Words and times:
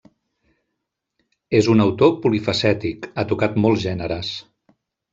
És 1.59 1.69
un 1.75 1.85
autor 1.87 2.15
polifacètic, 2.25 3.09
ha 3.23 3.29
tocat 3.35 3.63
molts 3.67 3.89
gèneres. 3.89 4.37